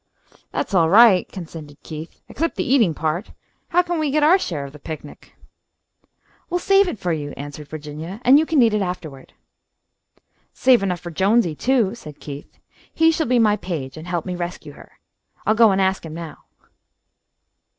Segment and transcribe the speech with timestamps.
[0.51, 3.33] "That's all right," consented Keith, "except the eating part.
[3.67, 5.35] How can we get our share of the picnic?"
[6.49, 9.33] "We'll save it for you," answered Virginia, "and you can eat it afterward."
[10.53, 12.57] "Save enough for Jonesy, too," said Keith.
[12.91, 14.93] "He shall be my page and help me rescue her.
[15.45, 16.45] I'll go and ask him now."